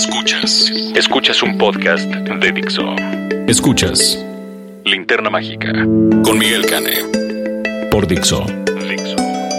[0.00, 0.72] Escuchas.
[0.94, 2.96] Escuchas un podcast de Dixo.
[3.46, 4.18] Escuchas
[4.82, 5.72] Linterna Mágica
[6.24, 6.96] con Miguel Cane.
[7.90, 8.46] Por Dixo.
[8.88, 9.16] Dixo.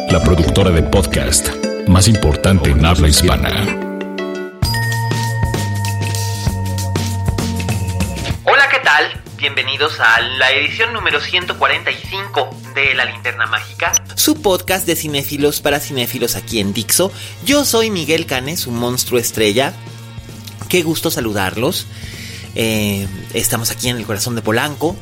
[0.10, 1.48] La productora de podcast
[1.88, 3.52] más importante en habla hispana.
[8.44, 9.22] Hola, ¿qué tal?
[9.38, 15.80] Bienvenidos a la edición número 145 de La Linterna Mágica, su podcast de cinéfilos para
[15.80, 17.12] cinéfilos aquí en Dixo.
[17.46, 19.76] Yo soy Miguel Canes, un monstruo estrella.
[20.72, 21.86] Qué gusto saludarlos.
[22.56, 24.96] Eh, estamos aquí en el corazón de Polanco,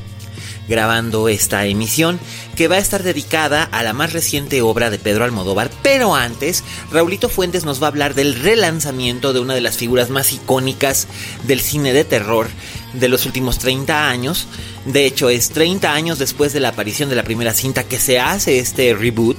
[0.68, 2.18] grabando esta emisión
[2.56, 6.64] que va a estar dedicada a la más reciente obra de Pedro Almodóvar, pero antes
[6.90, 11.06] Raulito Fuentes nos va a hablar del relanzamiento de una de las figuras más icónicas
[11.44, 12.48] del cine de terror
[12.92, 14.48] de los últimos 30 años.
[14.86, 18.18] De hecho, es 30 años después de la aparición de la primera cinta que se
[18.18, 19.38] hace este reboot.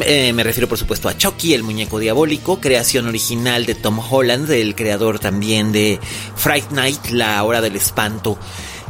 [0.00, 4.50] Eh, me refiero por supuesto a Chucky, el muñeco diabólico, creación original de Tom Holland,
[4.50, 6.00] el creador también de
[6.36, 8.38] Fright Night, La Hora del Espanto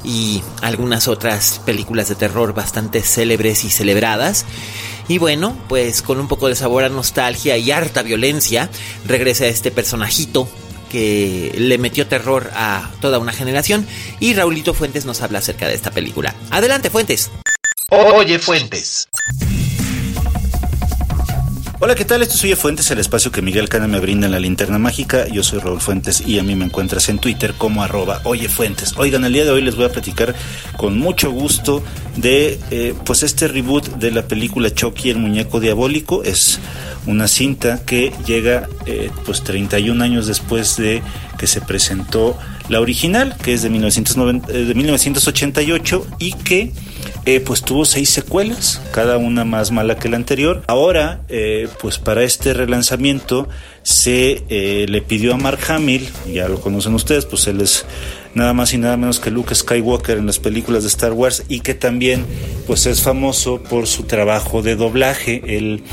[0.05, 4.45] y algunas otras películas de terror bastante célebres y celebradas.
[5.09, 8.71] Y bueno, pues con un poco de sabor a nostalgia y harta violencia,
[9.05, 10.49] regresa este personajito
[10.91, 13.87] que le metió terror a toda una generación
[14.21, 16.35] y Raulito Fuentes nos habla acerca de esta película.
[16.51, 17.31] Adelante, Fuentes.
[17.89, 19.09] Oye, Fuentes.
[21.85, 22.23] Hola, ¿qué tal?
[22.23, 25.27] Esto es Oye Fuentes, el espacio que Miguel Cana me brinda en la linterna mágica.
[25.27, 28.95] Yo soy Raúl Fuentes y a mí me encuentras en Twitter como arroba Oye Fuentes.
[28.99, 30.33] Oigan, el día de hoy les voy a platicar
[30.77, 31.83] con mucho gusto
[32.15, 36.23] de eh, pues este reboot de la película Chucky, el muñeco diabólico.
[36.23, 36.61] Es
[37.07, 41.03] una cinta que llega eh, pues 31 años después de
[41.37, 42.39] que se presentó
[42.69, 46.71] la original, que es de, 1990, de 1988 y que
[47.25, 50.63] eh, pues tuvo seis secuelas, cada una más mala que la anterior.
[50.67, 53.49] Ahora, eh, pues para este relanzamiento
[53.83, 57.85] se eh, le pidió a Mark Hamill, ya lo conocen ustedes, pues él es
[58.35, 61.61] nada más y nada menos que Luke Skywalker en las películas de Star Wars y
[61.61, 62.25] que también
[62.67, 65.43] pues es famoso por su trabajo de doblaje.
[65.47, 65.85] Él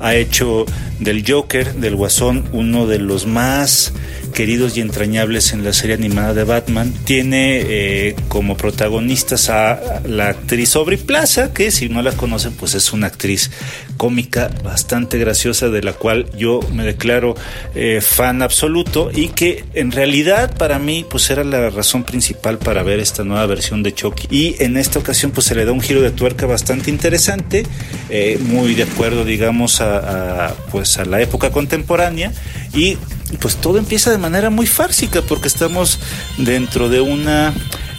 [0.00, 0.66] ha hecho
[1.00, 3.92] del Joker, del Guasón, uno de los más
[4.34, 6.92] queridos y entrañables en la serie animada de Batman.
[7.04, 12.74] Tiene eh, como protagonistas a la actriz Aubrey Plaza, que si no la conocen, pues
[12.74, 13.50] es una actriz
[13.96, 17.34] cómica bastante graciosa, de la cual yo me declaro
[17.74, 22.82] eh, fan absoluto y que en realidad para mí pues era la razón principal para
[22.82, 24.28] ver esta nueva versión de Chucky.
[24.30, 27.64] Y en esta ocasión pues se le da un giro de tuerca bastante interesante,
[28.10, 29.87] eh, muy de acuerdo digamos a,
[30.70, 32.32] pues a la época contemporánea
[32.72, 32.96] y
[33.40, 36.00] pues todo empieza de manera muy fársica porque estamos
[36.38, 37.52] dentro de una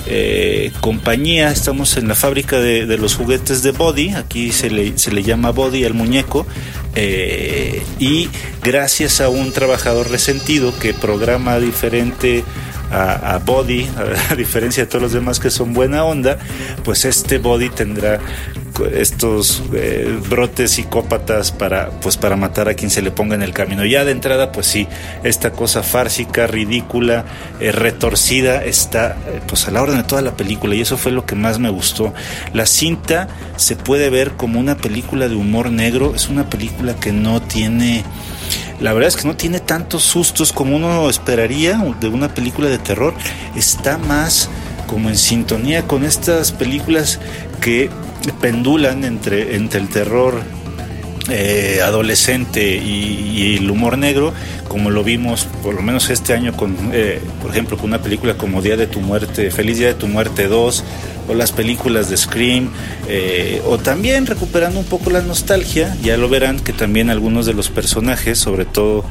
[0.06, 5.12] eh, compañía, estamos en la fábrica de, los juguetes de Body, aquí se le, se
[5.12, 6.48] le llama Body al muñeco,
[6.96, 8.30] eh, y
[8.64, 12.44] gracias a un trabajador resentido que programa diferente
[12.92, 13.88] a, Body,
[14.30, 16.40] a, diferencia de todos los demás que son buena onda,
[16.84, 18.20] pues este Body tendrá
[18.88, 23.54] estos eh, brotes psicópatas para pues para matar a quien se le ponga en el
[23.54, 23.86] camino.
[23.86, 24.88] Ya de entrada, pues sí,
[25.24, 27.26] esta cosa fársica, ridícula,
[27.60, 31.12] eh, retorcida está eh, pues a la orden de toda la película y eso fue
[31.12, 32.14] lo que más me gustó.
[32.54, 37.12] La cinta se puede ver como una película de humor negro, es una película que
[37.12, 38.04] no tiene
[38.80, 42.78] la verdad es que no tiene tantos sustos como uno esperaría de una película de
[42.78, 43.14] terror.
[43.56, 44.50] Está más
[44.90, 47.20] como en sintonía con estas películas
[47.62, 47.92] que
[48.42, 50.42] pendulan entre, entre el terror
[51.30, 54.34] eh, adolescente y, el humor negro,
[54.68, 58.36] como lo vimos por lo menos este año con, eh, por ejemplo, con una película
[58.36, 60.84] como Día de tu Muerte, Feliz Día de tu Muerte 2,
[61.28, 62.70] o las películas de Scream,
[63.08, 67.54] eh, o también recuperando un poco la nostalgia, ya lo verán que también algunos de
[67.54, 69.06] los personajes, sobre todo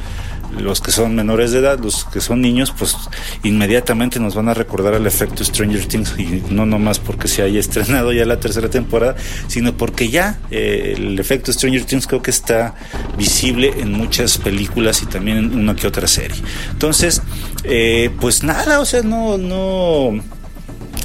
[0.57, 2.95] los que son menores de edad, los que son niños, pues
[3.43, 7.59] inmediatamente nos van a recordar al efecto Stranger Things y no nomás porque se haya
[7.59, 9.15] estrenado ya la tercera temporada,
[9.47, 12.75] sino porque ya eh, el efecto Stranger Things creo que está
[13.17, 16.41] visible en muchas películas y también en una que otra serie.
[16.71, 17.21] Entonces,
[17.63, 20.21] eh, pues nada, o sea, no, no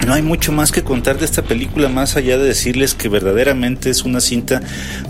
[0.05, 3.91] no hay mucho más que contar de esta película más allá de decirles que verdaderamente
[3.91, 4.63] es una cinta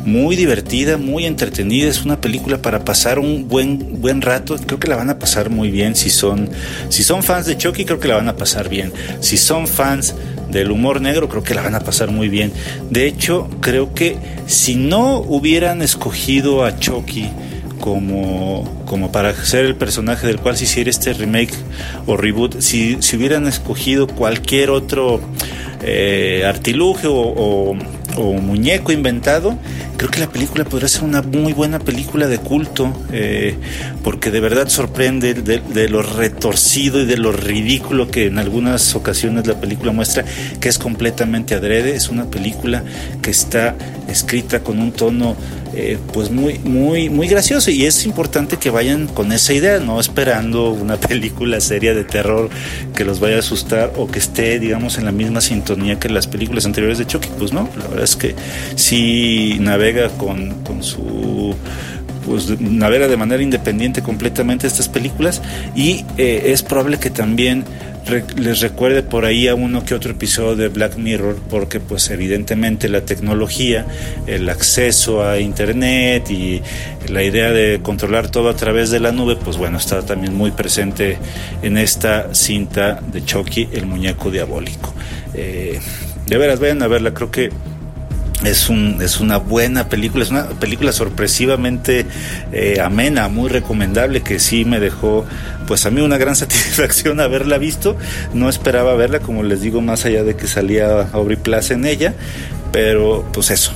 [0.04, 4.88] muy divertida, muy entretenida, es una película para pasar un buen buen rato, creo que
[4.88, 6.48] la van a pasar muy bien si son
[6.88, 8.92] si son fans de Chucky, creo que la van a pasar bien.
[9.20, 10.14] Si son fans
[10.50, 12.52] del humor negro, creo que la van a pasar muy bien.
[12.90, 17.28] De hecho, creo que si no hubieran escogido a Chucky
[17.80, 21.54] como, como para ser el personaje del cual se hiciera este remake
[22.06, 25.20] o reboot, si, si hubieran escogido cualquier otro
[25.82, 27.76] eh, artilugio o,
[28.40, 29.58] muñeco inventado,
[29.96, 33.56] creo que la película podría ser una muy buena película de culto, eh,
[34.04, 38.94] porque de verdad sorprende de, de, lo retorcido y de lo ridículo que en algunas
[38.94, 40.24] ocasiones la película muestra,
[40.60, 42.84] que es completamente adrede, es una película
[43.20, 43.74] que está
[44.06, 45.36] escrita con un tono
[45.76, 47.70] eh, pues muy, muy, muy gracioso.
[47.70, 52.50] Y es importante que vayan con esa idea, no esperando una película seria de terror
[52.94, 56.26] que los vaya a asustar o que esté, digamos, en la misma sintonía que las
[56.26, 57.28] películas anteriores de Chucky.
[57.38, 58.34] Pues no, la verdad es que
[58.76, 61.54] si navega con, con su
[62.24, 65.42] pues navega de manera independiente completamente estas películas
[65.76, 67.64] y eh, es probable que también
[68.36, 72.88] les recuerde por ahí a uno que otro episodio de Black Mirror, porque pues evidentemente
[72.88, 73.86] la tecnología,
[74.26, 76.62] el acceso a internet y
[77.08, 80.50] la idea de controlar todo a través de la nube, pues bueno, está también muy
[80.50, 81.18] presente
[81.62, 84.94] en esta cinta de Chucky, el muñeco diabólico.
[85.34, 85.80] Eh,
[86.26, 87.50] de veras, vayan a verla, creo que
[88.44, 92.06] es, un, es una buena película, es una película sorpresivamente
[92.52, 95.24] eh, amena, muy recomendable, que sí me dejó,
[95.66, 97.96] pues a mí una gran satisfacción haberla visto.
[98.32, 102.14] No esperaba verla, como les digo, más allá de que salía Aubrey Plaza en ella,
[102.72, 103.72] pero pues eso,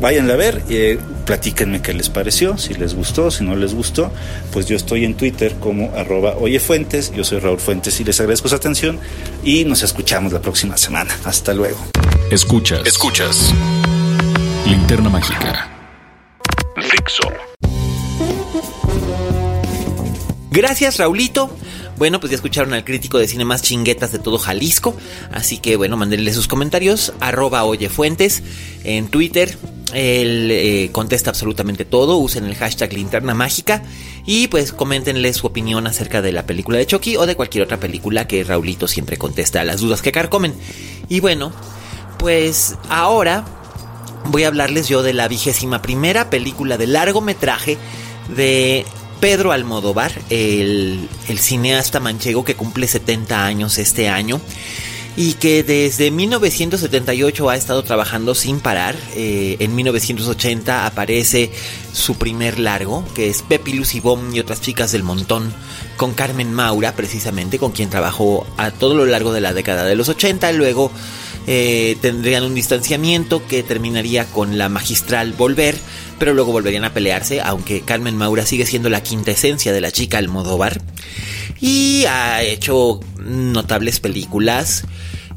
[0.00, 4.12] váyanla a ver, eh, platíquenme qué les pareció, si les gustó, si no les gustó,
[4.52, 8.48] pues yo estoy en Twitter como arroba oyefuentes, yo soy Raúl Fuentes y les agradezco
[8.48, 8.98] su atención
[9.42, 11.16] y nos escuchamos la próxima semana.
[11.24, 11.78] Hasta luego.
[12.30, 12.82] Escuchas.
[12.84, 13.54] Escuchas.
[14.66, 15.68] Linterna Mágica.
[16.76, 17.22] Fixo.
[20.50, 21.50] Gracias, Raulito.
[21.98, 24.96] Bueno, pues ya escucharon al crítico de cine más chinguetas de todo Jalisco.
[25.32, 27.12] Así que bueno, mándenle sus comentarios.
[27.20, 28.42] Arroba Oyefuentes
[28.84, 29.56] en Twitter.
[29.94, 32.16] Él eh, contesta absolutamente todo.
[32.16, 33.82] Usen el hashtag linterna mágica.
[34.26, 37.78] Y pues coméntenle su opinión acerca de la película de Chucky o de cualquier otra
[37.78, 40.54] película que Raulito siempre contesta a las dudas que carcomen.
[41.08, 41.52] Y bueno,
[42.18, 43.44] pues ahora
[44.26, 47.78] voy a hablarles yo de la vigésima primera película de largometraje
[48.34, 48.84] de
[49.20, 51.08] Pedro Almodóvar, el,
[51.38, 54.40] cineasta manchego que cumple 70 años este año
[55.16, 58.96] y que desde 1978 ha estado trabajando sin parar.
[59.14, 61.52] Eh, en 1980 aparece
[61.92, 65.52] su primer largo, que es Pepi Lucibom y otras chicas del montón,
[65.96, 69.94] con Carmen Maura, precisamente, con quien trabajó a todo lo largo de la década de
[69.94, 70.50] los 80.
[70.52, 70.90] Luego
[71.46, 75.76] eh, tendrían un distanciamiento que terminaría con la magistral Volver,
[76.18, 79.90] pero luego volverían a pelearse, aunque Carmen Maura sigue siendo la quinta esencia de la
[79.90, 80.80] chica Almodóvar.
[81.60, 84.84] Y ha hecho notables películas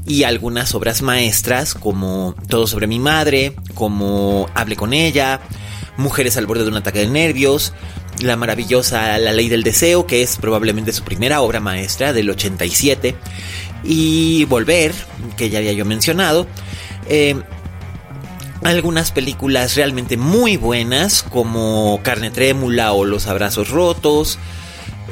[0.06, 5.40] y algunas obras maestras como Todo sobre mi madre, como Hable con ella,
[5.96, 7.72] Mujeres al borde de un ataque de nervios,
[8.20, 13.16] la maravillosa La ley del deseo, que es probablemente su primera obra maestra del 87,
[13.82, 14.94] y Volver,
[15.36, 16.46] que ya había yo mencionado.
[17.08, 17.40] Eh,
[18.64, 24.38] algunas películas realmente muy buenas como Carne Trémula o Los Abrazos Rotos.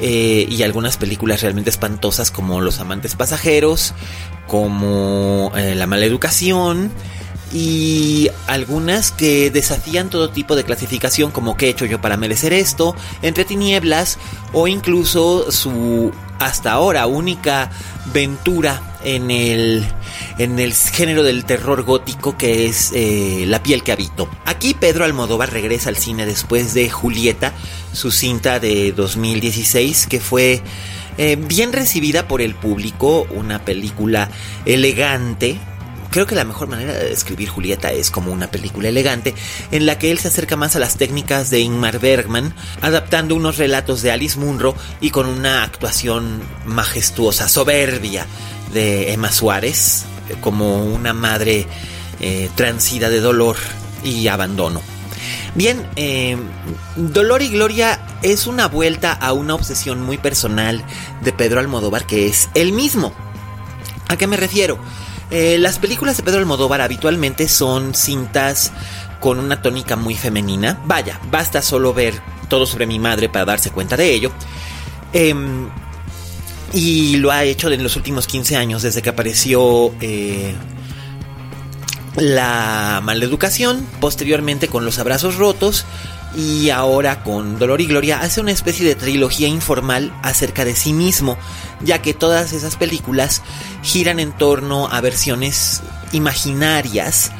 [0.01, 3.93] Eh, y algunas películas realmente espantosas como Los Amantes Pasajeros,
[4.45, 6.91] como eh, La Mala Educación
[7.55, 12.51] y algunas que desafían todo tipo de clasificación como qué he hecho yo para merecer
[12.51, 14.19] esto, Entre Tinieblas
[14.51, 17.71] o incluso su hasta ahora única
[18.11, 19.85] ventura en el,
[20.37, 24.27] en el género del terror gótico que es eh, La piel que habito.
[24.43, 27.53] Aquí Pedro Almodóvar regresa al cine después de Julieta,
[27.93, 30.61] su cinta de 2016 que fue
[31.17, 34.29] eh, bien recibida por el público, una película
[34.65, 35.57] elegante,
[36.15, 39.35] creo que la mejor manera de describir Julieta es como una película elegante
[39.71, 43.57] en la que él se acerca más a las técnicas de Ingmar Bergman, adaptando unos
[43.57, 48.25] relatos de Alice Munro y con una actuación majestuosa, soberbia
[48.71, 50.05] de Emma Suárez,
[50.39, 51.67] como una madre
[52.21, 53.57] eh, transida de dolor
[54.01, 54.81] y abandono.
[55.53, 56.37] Bien, eh,
[56.95, 60.81] Dolor y Gloria es una vuelta a una obsesión muy personal
[61.21, 63.11] de Pedro Almodóvar que es él mismo.
[64.07, 64.79] ¿A qué me refiero?
[65.31, 68.71] Eh, las películas de Pedro Almodóvar habitualmente son cintas
[69.19, 70.79] con una tónica muy femenina.
[70.85, 72.13] Vaya, basta solo ver
[72.47, 74.31] todo sobre mi madre para darse cuenta de ello.
[75.13, 75.67] Em,
[76.73, 80.53] y lo ha hecho en los últimos 15 años, desde que apareció eh,
[82.17, 85.85] La Maleducación, posteriormente con Los Abrazos Rotos
[86.35, 90.93] y ahora con Dolor y Gloria hace una especie de trilogía informal acerca de sí
[90.93, 91.37] mismo,
[91.81, 93.41] ya que todas esas películas
[93.81, 97.31] giran en torno a versiones imaginarias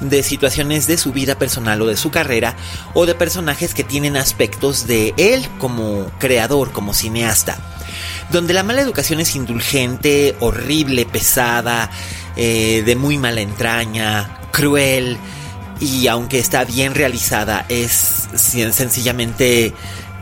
[0.00, 2.56] de situaciones de su vida personal o de su carrera
[2.94, 7.58] o de personajes que tienen aspectos de él como creador, como cineasta.
[8.30, 11.90] Donde la mala educación es indulgente, horrible, pesada,
[12.36, 15.18] eh, de muy mala entraña, cruel,
[15.82, 19.72] y aunque está bien realizada, es sencillamente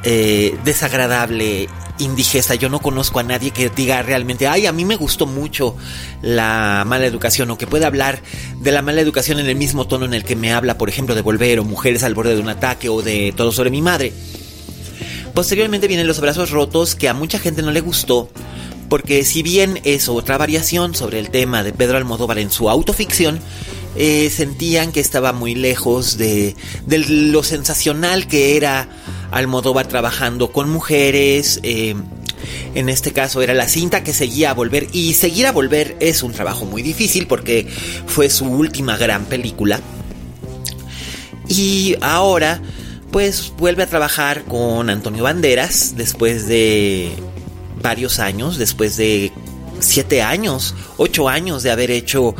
[0.02, 2.54] eh, desagradable, indigesta.
[2.54, 5.76] Yo no conozco a nadie que diga realmente, ay, a mí me gustó mucho
[6.22, 8.22] la mala educación o que pueda hablar
[8.58, 11.14] de la mala educación en el mismo tono en el que me habla, por ejemplo,
[11.14, 14.14] de Volver o Mujeres al borde de un ataque o de Todo sobre mi madre.
[15.34, 18.30] Posteriormente vienen Los brazos rotos, que a mucha gente no le gustó,
[18.88, 23.40] porque si bien es otra variación sobre el tema de Pedro Almodóvar en su autoficción,
[23.96, 26.54] eh, sentían que estaba muy lejos de,
[26.86, 28.88] lo sensacional que era
[29.30, 31.60] Almodóvar trabajando con mujeres.
[31.62, 31.94] Eh,
[32.74, 36.22] en este caso era la cinta que seguía a volver y seguir a volver es
[36.22, 37.68] un trabajo muy difícil porque
[38.06, 39.80] fue su última gran película.
[41.48, 42.60] Y ahora
[43.10, 47.10] pues vuelve a trabajar con Antonio Banderas después de
[47.82, 49.32] varios años, después de
[49.80, 52.34] siete años, ocho años de haber hecho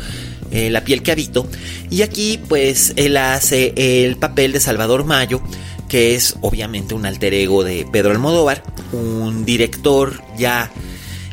[0.51, 1.49] eh, la piel que habito.
[1.91, 5.41] Y aquí pues él hace el papel de Salvador Mayo,
[5.89, 10.71] que es obviamente un alter ego de Pedro Almodóvar, un director ya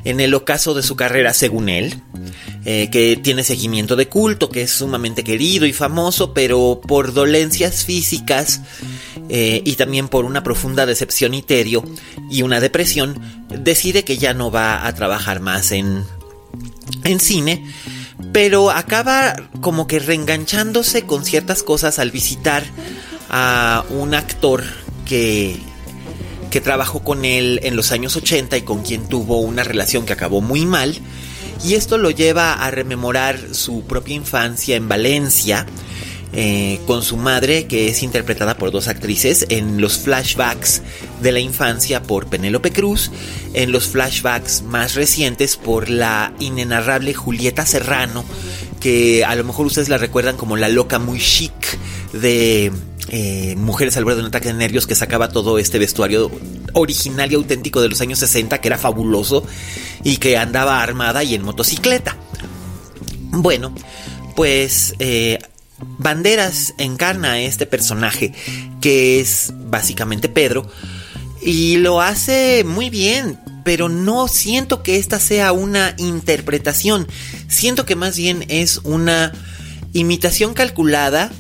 [0.04, 2.02] en el ocaso de su carrera según él,
[2.66, 7.86] eh, que tiene seguimiento de culto, que es sumamente querido y famoso, pero por dolencias
[7.86, 8.62] físicas
[9.30, 11.84] eh, y también por una profunda decepción y tedio
[12.32, 13.20] y una depresión,
[13.50, 16.04] decide que ya no va a trabajar más en,
[17.04, 17.66] en cine
[18.32, 22.64] pero acaba como que reenganchándose con ciertas cosas al visitar
[23.30, 24.64] a un actor
[25.06, 25.58] que,
[26.50, 30.14] que trabajó con él en los años 80 y con quien tuvo una relación que
[30.14, 30.96] acabó muy mal.
[31.64, 35.66] Y esto lo lleva a rememorar su propia infancia en Valencia,
[36.34, 40.82] eh, con su madre, que es interpretada por dos actrices, en los flashbacks
[41.22, 43.12] de la infancia por Penélope Cruz,
[43.54, 48.26] en los flashbacks más recientes por la inenarrable Julieta Serrano,
[48.80, 51.78] que a lo mejor ustedes la recuerdan como la loca muy chic
[52.14, 52.72] de
[53.10, 56.30] eh, Mujeres al borde de un ataque de nervios que sacaba todo este vestuario
[56.74, 59.46] original y auténtico de los años 60, que era fabuloso
[60.04, 62.18] y que andaba armada y en motocicleta.
[63.32, 63.74] Bueno,
[64.36, 65.40] pues eh,
[65.80, 68.34] Banderas encarna a este personaje
[68.82, 70.70] que es básicamente Pedro
[71.42, 77.08] y lo hace muy bien, pero no siento que esta sea una interpretación,
[77.48, 79.34] siento que más bien es una
[79.94, 81.32] imitación calculada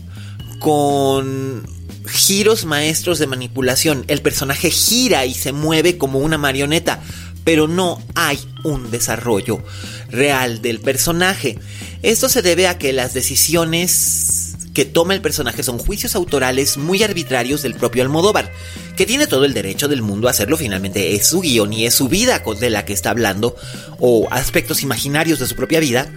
[0.59, 1.65] con
[2.07, 4.05] giros maestros de manipulación.
[4.07, 7.01] El personaje gira y se mueve como una marioneta,
[7.47, 9.63] pero no hay un desarrollo
[10.09, 11.57] real del personaje.
[12.03, 17.03] Esto se debe a que las decisiones que toma el personaje son juicios autorales muy
[17.03, 18.51] arbitrarios del propio Almodóvar,
[18.97, 21.93] que tiene todo el derecho del mundo a hacerlo, finalmente es su guion y es
[21.93, 23.55] su vida de la que está hablando,
[23.97, 26.11] o aspectos imaginarios de su propia vida.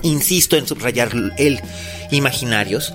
[0.00, 1.60] Insisto en subrayar el
[2.10, 2.94] imaginarios.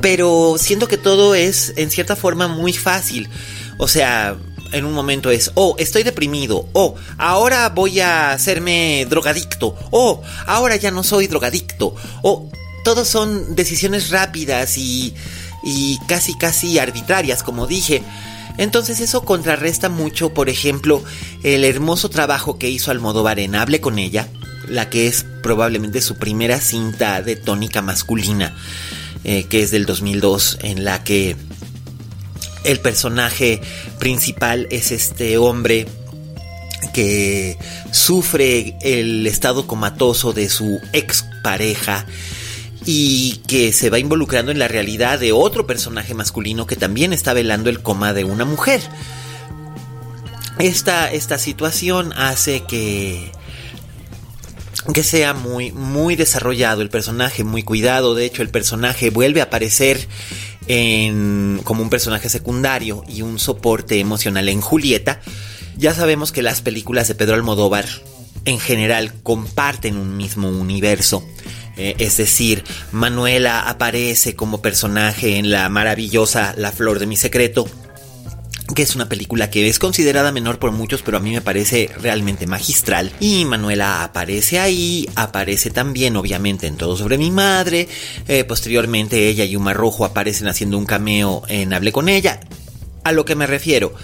[0.00, 3.28] Pero siento que todo es en cierta forma muy fácil.
[3.76, 4.38] O sea,
[4.72, 10.76] en un momento es, oh, estoy deprimido, oh, ahora voy a hacerme drogadicto, oh, ahora
[10.76, 12.50] ya no soy drogadicto, oh,
[12.84, 15.14] todos son decisiones rápidas y,
[15.62, 18.02] y casi casi arbitrarias, como dije.
[18.58, 21.02] Entonces eso contrarresta mucho, por ejemplo,
[21.42, 24.28] el hermoso trabajo que hizo Almodóvar en Hable con ella,
[24.68, 28.54] la que es probablemente su primera cinta de tónica masculina,
[29.24, 31.36] eh, que es del 2002, en la que
[32.64, 33.60] el personaje
[33.98, 35.86] principal es este hombre
[36.92, 37.56] que
[37.90, 42.06] sufre el estado comatoso de su ex pareja
[42.84, 47.32] y que se va involucrando en la realidad de otro personaje masculino que también está
[47.32, 48.80] velando el coma de una mujer.
[50.58, 53.32] Esta, esta situación hace que
[54.92, 59.44] que sea muy muy desarrollado el personaje, muy cuidado, de hecho el personaje vuelve a
[59.44, 60.08] aparecer
[61.64, 65.20] como un personaje secundario y un soporte emocional en Julieta,
[65.76, 67.86] ya sabemos que las películas de Pedro Almodóvar
[68.44, 71.26] en general comparten un mismo universo.
[71.76, 77.66] Eh, es decir, Manuela aparece como personaje en la maravillosa La Flor de mi Secreto,
[78.74, 81.90] que es una película que es considerada menor por muchos, pero a mí me parece
[82.00, 83.12] realmente magistral.
[83.20, 87.88] Y Manuela aparece ahí, aparece también obviamente en Todo sobre mi madre,
[88.28, 92.40] eh, posteriormente ella y Uma Rojo aparecen haciendo un cameo en Hable con ella,
[93.04, 93.94] a lo que me refiero.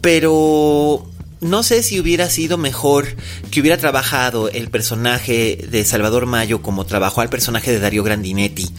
[0.00, 1.06] Pero
[1.40, 3.06] no sé si hubiera sido mejor
[3.50, 8.70] que hubiera trabajado el personaje de Salvador Mayo como trabajó al personaje de Dario Grandinetti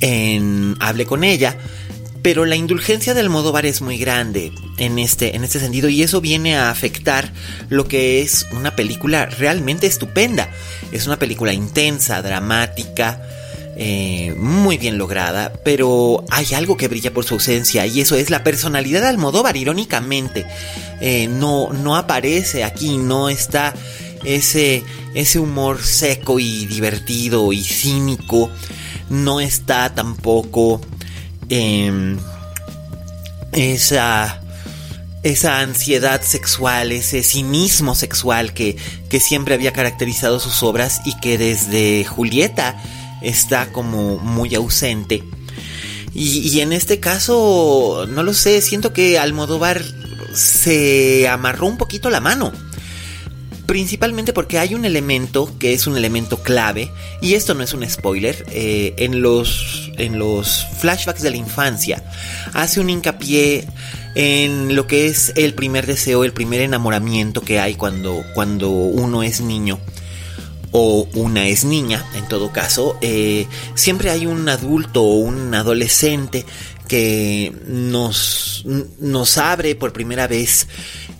[0.00, 1.58] en Hable con ella
[2.26, 6.20] pero la indulgencia del Almodóvar es muy grande en este, en este sentido y eso
[6.20, 7.32] viene a afectar
[7.68, 10.48] lo que es una película realmente estupenda.
[10.90, 13.22] Es una película intensa, dramática,
[13.76, 18.28] eh, muy bien lograda, pero hay algo que brilla por su ausencia y eso es
[18.28, 20.46] la personalidad de Almodóvar, irónicamente.
[21.00, 23.72] Eh, no, no aparece aquí, no está
[24.24, 24.82] ese,
[25.14, 28.50] ese humor seco y divertido y cínico,
[29.10, 30.80] no está tampoco
[31.48, 32.18] Em,
[33.52, 34.40] esa,
[35.22, 38.76] esa ansiedad sexual, ese cinismo sexual que,
[39.08, 42.80] que siempre había caracterizado sus obras y que desde Julieta
[43.22, 45.22] está como muy ausente.
[46.12, 49.82] Y, y, en este caso, no lo sé, siento que Almodóvar
[50.34, 52.52] se amarró un poquito la mano
[53.66, 57.88] principalmente porque hay un elemento que es un elemento clave, y esto no es un
[57.88, 62.02] spoiler, eh, en, los, en los flashbacks de la infancia
[62.52, 63.66] hace un hincapié
[64.14, 69.22] en lo que es el primer deseo, el primer enamoramiento que hay cuando, cuando uno
[69.22, 69.78] es niño
[70.72, 76.44] o una es niña, en todo caso, eh, siempre hay un adulto o un adolescente
[76.86, 78.64] que nos,
[79.00, 80.68] nos abre por primera vez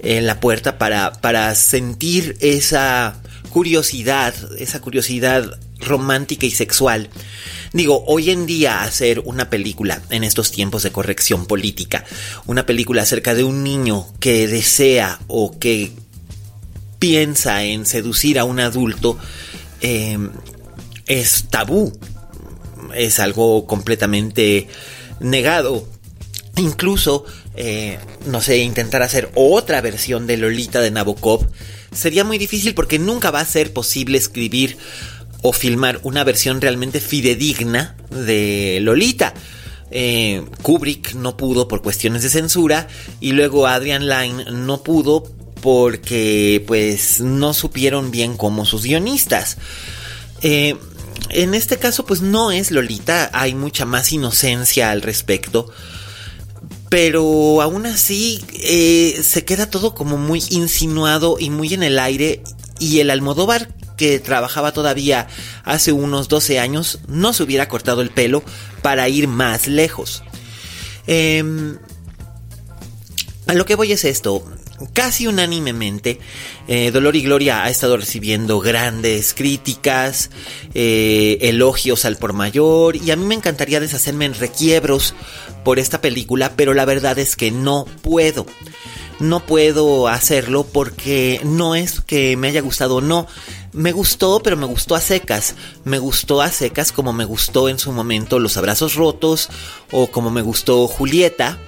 [0.07, 3.21] en la puerta para, para sentir esa
[3.51, 7.11] curiosidad, esa curiosidad romántica y sexual.
[7.73, 12.05] Digo, hoy en día hacer una película en estos tiempos de corrección política,
[12.47, 15.93] una película acerca de un niño que desea o que
[16.99, 19.19] piensa en seducir a un adulto,
[19.81, 20.31] em,
[21.07, 21.93] es tabú,
[22.95, 24.69] es algo completamente
[25.21, 25.87] negado.
[26.57, 27.25] Incluso
[27.59, 31.49] eh, no sé, intentar hacer otra versión de Lolita de Nabokov,
[31.91, 34.77] sería muy difícil porque nunca va a ser posible escribir
[35.41, 39.33] o filmar una versión realmente fidedigna de Lolita.
[39.91, 42.89] Eh, Kubrick no pudo por cuestiones de censura
[43.21, 45.23] y luego Adrian Lyne no pudo
[45.63, 49.57] porque pues no supieron bien como sus guionistas.
[50.43, 50.77] Eh,
[51.31, 55.73] en este caso pues no es Lolita, hay mucha más inocencia al respecto
[56.89, 62.43] pero aún así eh, se queda todo como muy insinuado y muy en el aire
[62.79, 65.27] y el Almodóvar que trabajaba todavía
[65.65, 68.43] hace unos 12 años no se hubiera cortado el pelo
[68.83, 70.23] para ir más lejos.
[71.07, 71.79] Em,
[73.47, 74.45] a lo que voy es esto,
[74.93, 76.19] casi unánimemente,
[76.69, 80.31] eh, Dolor y Gloria ha estado recibiendo grandes críticas,
[80.75, 85.15] eh, elogios al por mayor, y a mí me encantaría deshacerme en requiebros
[85.65, 88.47] por esta película, pero la verdad es que no puedo.
[89.19, 93.27] No puedo hacerlo porque no es que me haya gustado, no.
[93.73, 95.55] Me gustó, pero me gustó a secas.
[95.85, 99.49] Me gustó a secas como me gustó en su momento Los Abrazos Rotos
[99.91, 101.59] o como me gustó Julieta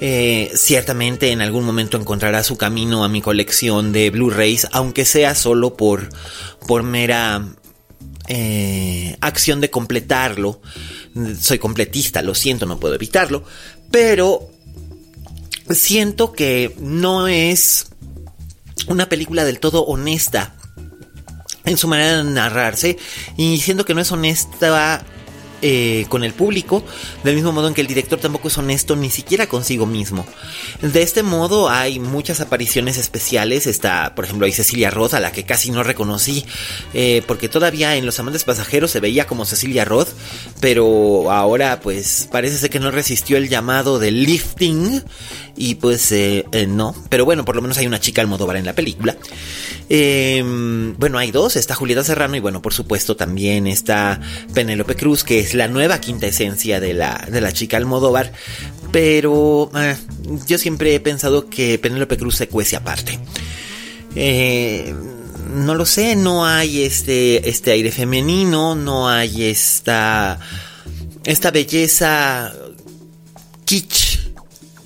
[0.00, 5.34] eh, ciertamente en algún momento encontrará su camino a mi colección de Blu-rays, aunque sea
[5.34, 6.08] solo por,
[6.66, 7.44] por mera
[8.28, 10.62] eh, acción de completarlo.
[11.38, 13.44] Soy completista, lo siento, no puedo evitarlo,
[13.90, 14.50] pero
[15.68, 17.88] siento que no es
[18.86, 20.54] una película del todo honesta
[21.64, 22.96] en su manera de narrarse
[23.36, 25.04] y siento que no es honesta
[25.62, 26.82] eh, con el público,
[27.22, 30.24] del mismo modo en que el director tampoco es honesto ni siquiera consigo mismo.
[30.80, 35.32] De este modo hay muchas apariciones especiales, está por ejemplo hay Cecilia Roth, a la
[35.32, 36.46] que casi no reconocí,
[36.94, 40.08] eh, porque todavía en Los Amantes Pasajeros se veía como Cecilia Roth,
[40.60, 45.02] pero ahora pues parece ser que no resistió el llamado de lifting
[45.56, 48.72] y pues eh, no, pero bueno, por lo menos hay una chica Almodóvar en la
[48.72, 49.14] película.
[49.90, 54.20] bueno, hay dos, está Julieta Serrano y bueno, por supuesto también está
[54.54, 58.32] Penélope Cruz, que es la nueva quinta esencia de la, de la chica Almodóvar,
[58.92, 59.96] pero eh,
[60.46, 63.18] yo siempre he pensado que Penélope Cruz se cuece aparte.
[64.14, 64.94] Eh,
[65.54, 70.38] no lo sé, no hay este, este aire femenino, no hay esta,
[71.24, 72.52] esta belleza
[73.64, 74.09] kitsch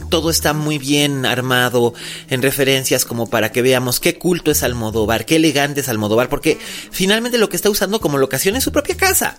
[0.08, 1.94] todo está muy bien armado
[2.30, 6.58] en referencias como para que veamos qué culto es Almodóvar, qué elegante es Almodóvar, porque
[6.90, 9.38] finalmente lo que está usando como locación es su propia casa.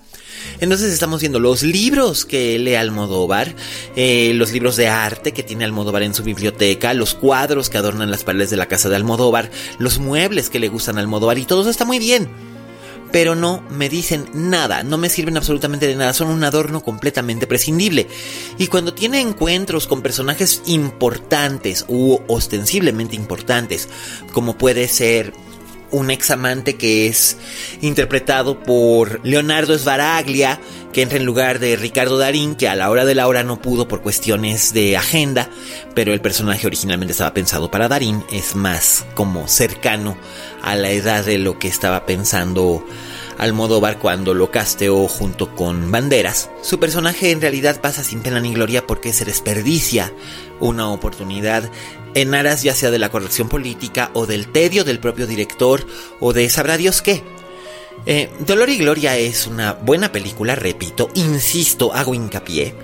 [0.60, 3.56] Entonces estamos viendo los libros que lee Almodóvar,
[3.96, 8.12] eh, los libros de arte que tiene Almodóvar en su biblioteca, los cuadros que adornan
[8.12, 11.62] las paredes de la casa de Almodóvar, los muebles que le gustan Almodóvar y todo
[11.62, 12.55] eso está muy bien.
[13.16, 17.48] Pero no me dicen nada, no me sirven absolutamente de nada, son un adorno completamente
[17.48, 18.10] prescindible.
[18.58, 23.88] Y cuando tiene encuentros con personajes importantes u ostensiblemente importantes,
[24.34, 25.32] como puede ser
[25.92, 27.38] un ex amante que es
[27.80, 30.60] interpretado por Leonardo Svaraglia,
[30.96, 33.62] que entra en lugar de Ricardo Darín, que a la hora de la hora no
[33.62, 35.50] pudo por cuestiones de agenda,
[35.94, 40.16] pero el personaje originalmente estaba pensado para Darín, es más como cercano
[40.64, 42.82] a la edad de lo que estaba pensando
[43.38, 46.50] Almodóvar cuando lo casteó junto con Banderas.
[46.62, 50.14] Su personaje en realidad pasa sin pena ni gloria porque se desperdicia
[50.62, 51.70] una oportunidad
[52.14, 55.86] en aras ya sea de la corrección política o del tedio del propio director
[56.22, 57.22] o de sabrá Dios qué.
[58.06, 62.76] Eh, Dolor y Gloria es una buena película, repito, insisto, hago hincapié.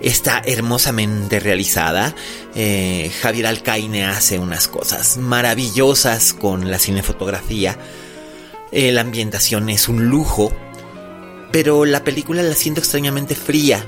[0.00, 2.14] Está hermosamente realizada.
[2.54, 7.78] Eh, Javier Alcaine hace unas cosas maravillosas con la cinefotografía.
[8.70, 10.52] Eh, la ambientación es un lujo.
[11.50, 13.84] Pero la película la siento extrañamente fría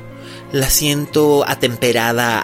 [0.53, 2.41] la siento atemperada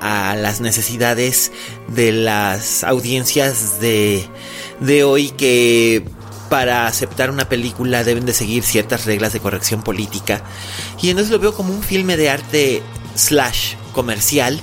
[0.00, 1.52] a, las necesidades
[1.88, 4.24] de las audiencias de,
[4.80, 6.04] de hoy que
[6.48, 10.42] para aceptar una película deben de seguir ciertas reglas de corrección política.
[11.00, 12.82] Y entonces lo veo como un filme de arte
[13.14, 14.60] slash comercial.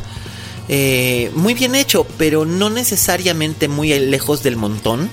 [0.67, 5.09] Eh, muy bien hecho, pero no necesariamente muy lejos del montón.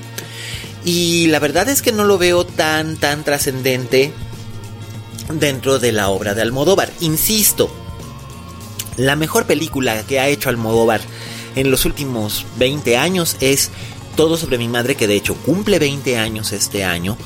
[0.84, 4.12] Y la verdad es que no lo veo tan, tan trascendente
[5.34, 6.90] dentro de la obra de Almodóvar.
[7.00, 7.70] Insisto,
[8.96, 11.00] la mejor película que ha hecho Almodóvar
[11.56, 13.70] en los últimos 20 años es
[14.18, 17.16] Todo sobre mi madre, que de hecho cumple 20 años este año.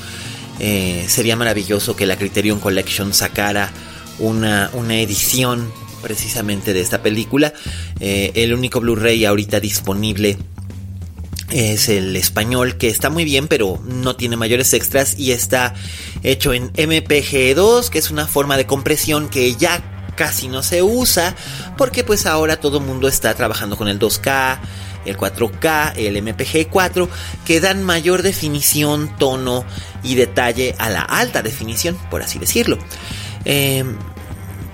[0.59, 3.71] Eh, sería maravilloso que la Criterion Collection sacara
[4.19, 5.71] una, una edición
[6.03, 7.51] precisamente de esta película.
[7.99, 10.37] Eh, el único Blu-ray ahorita disponible
[11.49, 15.73] es el español que está muy bien pero no tiene mayores extras y está
[16.21, 21.35] hecho en MPG2 que es una forma de compresión que ya casi no se usa
[21.77, 24.59] porque pues ahora todo el mundo está trabajando con el 2K,
[25.05, 27.07] el 4K, el MPG4
[27.45, 29.65] que dan mayor definición, tono
[30.03, 32.77] y detalle a la alta definición, por así decirlo.
[33.45, 33.97] Em,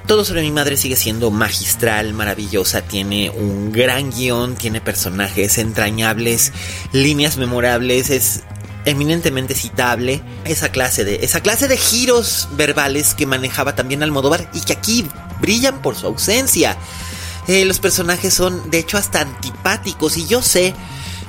[0.08, 6.52] todo sobre mi madre sigue siendo magistral, maravillosa, tiene un gran guion, tiene personajes entrañables,
[6.94, 8.42] líneas memorables, es
[8.86, 14.62] eminentemente citable esa clase de esa clase de giros verbales que manejaba también Almodóvar y
[14.62, 15.06] que aquí
[15.42, 16.76] brillan por su ausencia.
[17.50, 20.76] Eh, los personajes son de hecho hasta antipáticos y yo sé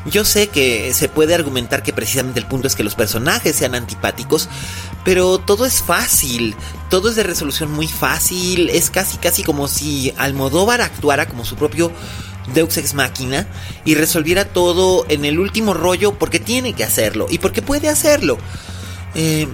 [0.05, 3.75] yo sé que se puede argumentar que precisamente el punto es que los personajes sean
[3.75, 4.51] antipáticos,
[5.03, 6.55] pero todo es fácil,
[6.91, 11.57] todo es de resolución muy fácil, es casi casi como si Almodóvar actuara como su
[11.57, 11.91] propio
[12.55, 13.47] Deux Ex Máquina
[13.87, 18.37] y resolviera todo en el último rollo porque tiene que hacerlo y porque puede hacerlo.
[19.15, 19.49] Eh,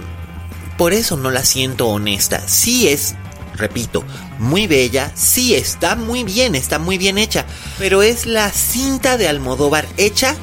[0.77, 2.43] por eso no la siento honesta.
[2.45, 3.15] Sí es,
[3.57, 4.03] repito,
[4.39, 7.45] muy bella, sí está muy bien, está muy bien hecha,
[7.77, 10.35] pero es la cinta de Almodóvar hecha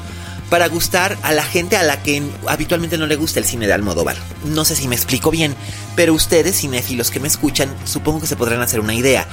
[0.49, 3.73] para gustar a la gente a la que habitualmente no le gusta el cine de
[3.73, 4.15] Almodóvar.
[4.45, 5.55] No sé si me explico bien,
[5.95, 9.27] pero ustedes, cinéfilos que me escuchan, supongo que se podrán hacer una idea.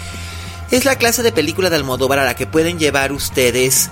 [0.71, 3.90] Es la clase de película de Almodóvar a la que pueden llevar ustedes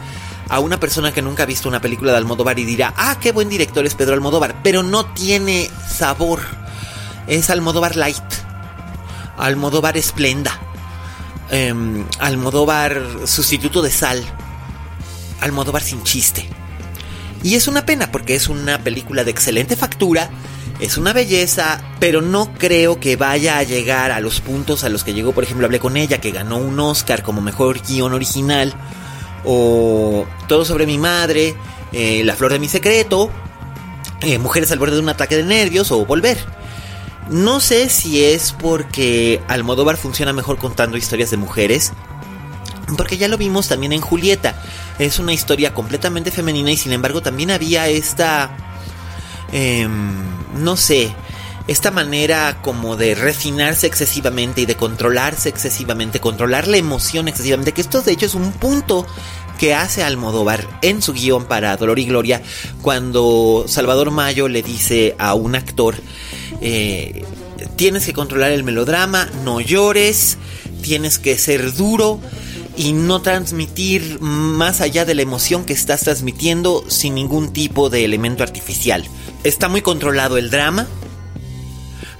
[0.49, 3.33] a una persona que nunca ha visto una película de Almodóvar y dirá, ah, qué
[3.33, 6.41] buen director es Pedro Almodóvar, pero no tiene sabor.
[7.27, 8.40] Es Almodóvar Light.
[9.41, 10.59] Almodóvar Esplenda.
[11.51, 14.23] Em, Almodóvar sustituto de sal.
[15.41, 16.49] Almodóvar sin chiste.
[17.43, 20.31] Y es una pena porque es una película de excelente factura,
[20.79, 25.05] es una belleza, pero no creo que vaya a llegar a los puntos a los
[25.05, 28.75] que llegó, por ejemplo, hablé con ella, que ganó un Oscar como mejor guion original,
[29.45, 31.55] o Todo sobre mi madre,
[31.93, 33.31] eh, La flor de mi secreto,
[34.21, 36.39] eh, Mujeres al borde de un ataque de nervios, o Volver.
[37.31, 41.93] No sé si es porque Almodóvar funciona mejor contando historias de mujeres,
[42.97, 44.61] porque ya lo vimos también en Julieta.
[44.99, 48.51] Es una historia completamente femenina y sin embargo también había esta...
[49.53, 50.13] Em,
[50.57, 51.15] no sé,
[51.69, 57.81] esta manera como de refinarse excesivamente y de controlarse excesivamente, controlar la emoción excesivamente, que
[57.81, 59.07] esto de hecho es un punto
[59.57, 62.43] que hace Almodóvar en su guion para Dolor y Gloria
[62.83, 65.97] cuando Salvador Mayo le dice a un actor
[66.61, 67.25] eh,
[67.77, 70.39] tienes que controlar el melodrama, no llores,
[70.83, 72.21] tienes que ser duro.
[72.77, 78.07] y no transmitir más allá de la emoción que estás transmitiendo sin ningún tipo de
[78.07, 79.05] elemento artificial.
[79.45, 80.87] Está muy controlado el drama,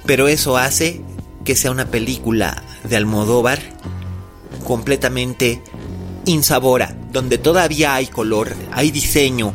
[0.05, 1.01] pero eso hace
[1.45, 3.61] que sea una película de Almodóvar
[4.65, 5.63] completamente
[6.27, 9.53] insabora, donde todavía hay color, hay diseño,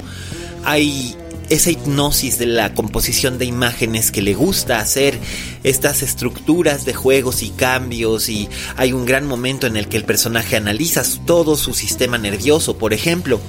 [0.64, 1.16] hay
[1.50, 5.20] esa hipnosis de la composición de imágenes que le gusta hacer,
[5.64, 10.06] estas estructuras de juegos y cambios y hay un gran momento en el que el
[10.06, 13.40] personaje analiza todo su sistema nervioso, por ejemplo.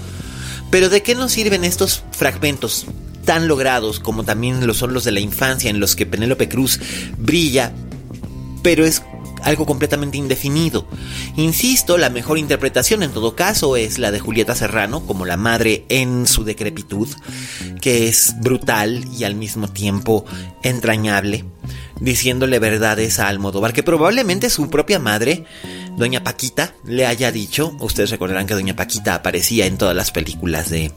[0.71, 2.87] Pero ¿de qué nos sirven estos fragmentos
[3.25, 6.81] tan logrados como también lo son los de la infancia en los que Penélope Cruz
[7.19, 7.73] brilla,
[8.63, 9.03] pero es
[9.47, 10.87] algo completamente indefinido.
[11.37, 15.85] Insisto, la mejor interpretación en todo caso es la de Julieta Serrano como la madre
[15.89, 17.09] en su decrepitud,
[17.81, 20.25] que es brutal y al mismo tiempo
[20.65, 21.45] entrañable,
[22.01, 25.45] diciéndole verdades a Almodóvar que probablemente su propia madre
[25.97, 30.71] Doña Paquita le haya dicho, ustedes recordarán que Doña Paquita aparecía en todas las películas
[30.71, 30.91] de,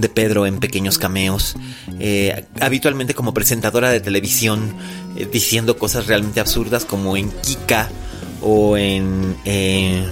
[0.00, 1.56] de Pedro en pequeños cameos,
[1.98, 4.74] eh, habitualmente como presentadora de televisión,
[5.16, 7.88] eh, diciendo cosas realmente absurdas como en Kika
[8.40, 10.06] o en eh,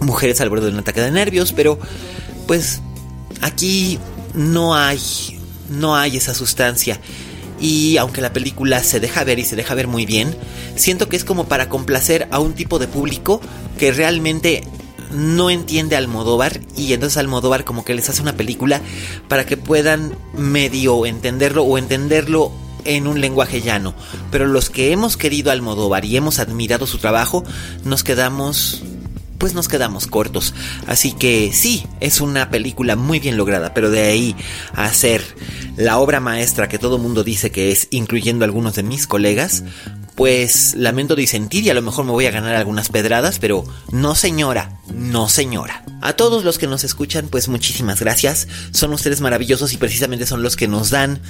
[0.00, 1.78] Mujeres al borde de un ataque de nervios, pero
[2.46, 2.80] pues
[3.42, 3.98] aquí
[4.34, 4.98] no hay,
[5.68, 6.98] no hay esa sustancia.
[7.60, 10.34] Y aunque la película se deja ver y se deja ver muy bien,
[10.76, 13.42] siento que es como para complacer a un tipo de público
[13.78, 14.62] que realmente
[15.12, 18.80] no entiende Almodóvar y entonces Almodóvar como que les hace una película
[19.28, 22.52] para que puedan medio entenderlo o entenderlo
[22.84, 23.94] en un lenguaje llano.
[24.30, 27.44] Pero los que hemos querido Almodóvar y hemos admirado su trabajo,
[27.84, 28.82] nos quedamos
[29.40, 30.54] pues nos quedamos cortos.
[30.86, 34.36] Así que sí, es una película muy bien lograda, pero de ahí
[34.74, 35.24] a hacer
[35.78, 39.64] la obra maestra que todo mundo dice que es, incluyendo algunos de mis colegas,
[40.14, 44.14] pues lamento disentir y a lo mejor me voy a ganar algunas pedradas, pero no
[44.14, 45.84] señora, no señora.
[46.02, 48.48] A todos los que nos escuchan, pues muchísimas gracias.
[48.70, 51.20] Son ustedes maravillosos y precisamente son los que nos dan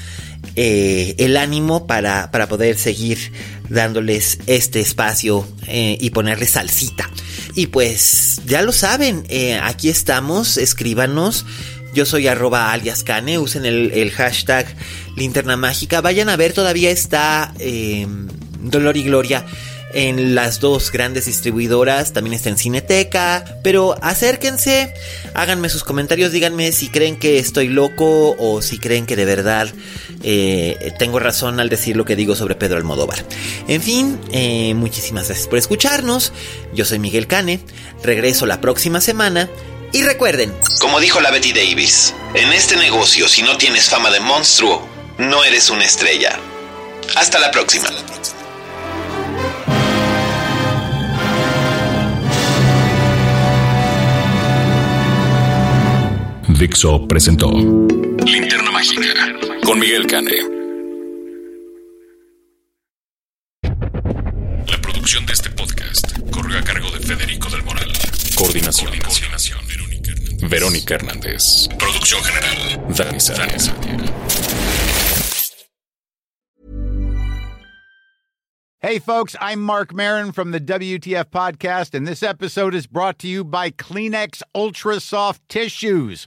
[0.56, 3.32] eh, el ánimo para, para, poder seguir
[3.68, 7.10] dándoles este espacio eh, y ponerles salsita.
[7.54, 11.46] Y pues ya lo saben, eh, aquí estamos, escríbanos.
[11.92, 13.04] Yo soy arroba alias
[13.40, 14.66] usen el, el hashtag
[15.16, 16.00] linterna mágica.
[16.00, 17.52] Vayan a ver, todavía está
[18.62, 19.44] Dolor y Gloria
[19.92, 24.94] en las dos grandes distribuidoras, también está en Cineteca, pero acérquense,
[25.34, 29.72] háganme sus comentarios, díganme si creen que estoy loco o si creen que de verdad
[30.22, 33.24] eh, tengo razón al decir lo que digo sobre Pedro Almodóvar.
[33.68, 36.32] En fin, eh, muchísimas gracias por escucharnos,
[36.72, 37.60] yo soy Miguel Cane,
[38.02, 39.48] regreso la próxima semana.
[39.92, 44.20] Y recuerden, como dijo la Betty Davis, en este negocio si no tienes fama de
[44.20, 44.86] monstruo,
[45.18, 46.38] no eres una estrella.
[47.16, 47.88] Hasta la próxima.
[56.60, 59.02] Dixo presentó Linterna Mágica
[59.64, 60.34] con Miguel Cane.
[64.68, 67.90] La producción de este podcast corre a cargo de Federico del Moral.
[68.34, 68.92] Coordinación.
[68.98, 69.58] Coordinación.
[70.50, 71.66] Verónica Hernández.
[71.78, 72.94] Producción general.
[72.94, 73.72] Dani Sánchez.
[78.82, 83.28] Hey, folks, I'm Mark Marin from the WTF Podcast, and this episode is brought to
[83.28, 86.26] you by Kleenex Ultra Soft Tissues